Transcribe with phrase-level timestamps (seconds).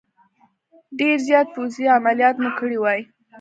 [0.99, 2.99] ډېر زیات پوځي عملیات مو کړي وای.